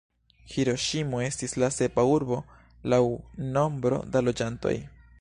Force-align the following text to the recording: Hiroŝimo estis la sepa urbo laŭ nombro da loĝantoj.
Hiroŝimo 0.53 1.19
estis 1.25 1.53
la 1.63 1.69
sepa 1.77 2.07
urbo 2.15 2.41
laŭ 2.95 3.01
nombro 3.59 4.05
da 4.17 4.27
loĝantoj. 4.29 4.79